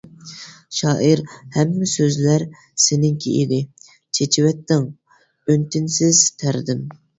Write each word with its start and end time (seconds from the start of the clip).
شائىر 0.77 1.19
ھەممە 1.57 1.89
سۆزلەر 1.91 2.45
سېنىڭكى 2.87 3.35
ئىدى، 3.43 3.61
چېچىۋەتتىڭ، 4.21 4.91
ئۈن-تىنسىز 5.45 6.27
تەردىم. 6.45 6.85